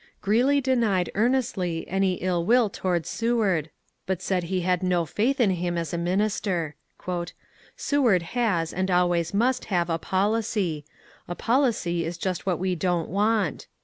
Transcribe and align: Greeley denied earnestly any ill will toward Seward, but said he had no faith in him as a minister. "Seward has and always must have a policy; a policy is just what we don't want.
Greeley 0.19 0.59
denied 0.61 1.11
earnestly 1.13 1.87
any 1.87 2.13
ill 2.23 2.43
will 2.43 2.71
toward 2.71 3.05
Seward, 3.05 3.69
but 4.07 4.19
said 4.19 4.45
he 4.45 4.61
had 4.61 4.81
no 4.81 5.05
faith 5.05 5.39
in 5.39 5.51
him 5.51 5.77
as 5.77 5.93
a 5.93 5.97
minister. 5.99 6.73
"Seward 7.75 8.21
has 8.23 8.73
and 8.73 8.89
always 8.89 9.31
must 9.31 9.65
have 9.65 9.91
a 9.91 9.99
policy; 9.99 10.85
a 11.27 11.35
policy 11.35 12.03
is 12.03 12.17
just 12.17 12.47
what 12.47 12.57
we 12.57 12.73
don't 12.73 13.09
want. 13.09 13.67